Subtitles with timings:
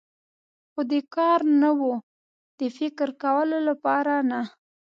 [0.71, 1.81] خو د کار نه و،
[2.59, 4.41] د فکر کولو لپاره نه.